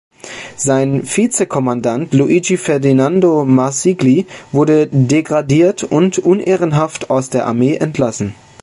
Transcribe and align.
Sein 0.57 1.03
Vize-Kommandant 1.03 2.11
Luigi 2.11 2.57
Ferdinando 2.57 3.45
Marsigli 3.45 4.25
wurde 4.51 4.87
degradiert 4.91 5.83
und 5.83 6.17
unehrenhaft 6.17 7.11
aus 7.11 7.29
der 7.29 7.45
Armee 7.45 7.75
entlassen. 7.75 8.33